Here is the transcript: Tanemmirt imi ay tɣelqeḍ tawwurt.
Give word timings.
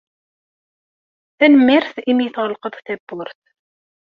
Tanemmirt 1.37 1.95
imi 2.09 2.23
ay 2.25 2.31
tɣelqeḍ 2.31 2.73
tawwurt. 2.77 3.41